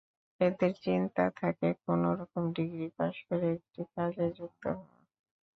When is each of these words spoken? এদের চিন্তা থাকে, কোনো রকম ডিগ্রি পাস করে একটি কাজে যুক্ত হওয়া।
এদের 0.39 0.71
চিন্তা 0.83 1.25
থাকে, 1.39 1.67
কোনো 1.85 2.09
রকম 2.19 2.43
ডিগ্রি 2.51 2.87
পাস 2.97 3.15
করে 3.27 3.47
একটি 3.55 3.81
কাজে 3.95 4.27
যুক্ত 4.37 4.63
হওয়া। 4.69 4.97